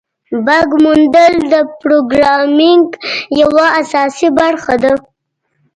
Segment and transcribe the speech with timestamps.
[0.45, 2.87] بګ موندل د پروګرامینګ
[3.41, 4.93] یوه اساسي برخه ده.